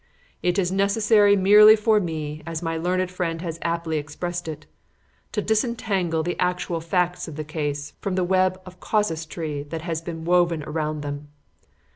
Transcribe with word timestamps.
It 0.41 0.57
is 0.57 0.71
necessary 0.71 1.35
merely 1.35 1.75
for 1.75 1.99
me, 1.99 2.41
as 2.47 2.63
my 2.63 2.75
learned 2.75 3.11
friend 3.11 3.39
has 3.43 3.59
aptly 3.61 3.99
expressed 3.99 4.47
it, 4.47 4.65
to 5.31 5.43
disentangle 5.43 6.23
the 6.23 6.39
actual 6.39 6.81
facts 6.81 7.27
of 7.27 7.35
the 7.35 7.43
case 7.43 7.93
from 8.01 8.15
the 8.15 8.23
web 8.23 8.59
of 8.65 8.79
casuistry 8.81 9.61
that 9.61 9.83
has 9.83 10.01
been 10.01 10.25
woven 10.25 10.63
around 10.63 11.01
them. 11.01 11.27